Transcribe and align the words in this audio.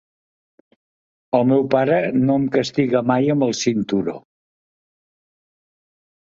El 1.39 1.43
meu 1.51 1.61
pare 1.75 1.99
no 2.21 2.37
em 2.41 2.47
castiga 2.55 3.03
mai 3.11 3.29
amb 3.35 3.47
el 3.49 3.53
cinturó. 3.61 4.15